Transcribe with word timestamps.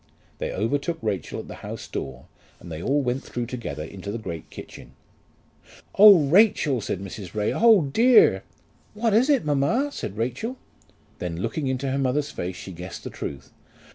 They 0.39 0.51
overtook 0.51 0.97
Rachel 1.03 1.41
at 1.41 1.47
the 1.47 1.53
house 1.61 1.87
door 1.87 2.25
and 2.59 2.71
they 2.71 2.81
all 2.81 3.03
went 3.03 3.23
through 3.23 3.45
together 3.45 3.83
into 3.83 4.11
the 4.11 4.17
great 4.17 4.49
kitchen. 4.49 4.93
"Oh, 5.93 6.23
Rachel!" 6.25 6.81
said 6.81 6.99
Mrs. 7.01 7.35
Ray. 7.35 7.53
"Oh, 7.53 7.83
dear!" 7.83 8.43
"What 8.95 9.13
is 9.13 9.29
it, 9.29 9.45
mamma?" 9.45 9.91
said 9.91 10.17
Rachel. 10.17 10.57
Then 11.19 11.37
looking 11.37 11.67
into 11.67 11.91
her 11.91 11.99
mother's 11.99 12.31
face, 12.31 12.55
she 12.55 12.71
guessed 12.71 13.03
the 13.03 13.11
truth. 13.11 13.51